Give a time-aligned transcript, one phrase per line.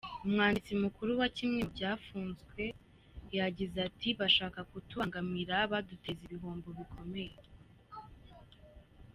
[0.25, 2.63] Umwanditsi mukuru wa kimwe mu byafunzwe
[3.37, 7.35] yagize ati:«bashaka kutubanganmira baduteza ibihombo bikomeye.